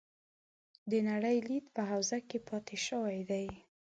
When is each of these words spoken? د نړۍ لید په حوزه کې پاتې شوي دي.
د 0.91 0.91
نړۍ 1.09 1.37
لید 1.47 1.65
په 1.75 1.81
حوزه 1.91 2.19
کې 2.29 2.39
پاتې 2.47 2.75
شوي 2.87 3.19
دي. 3.29 3.45